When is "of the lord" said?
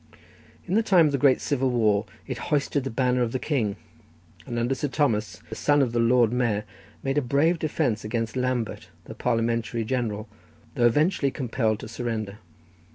5.83-6.33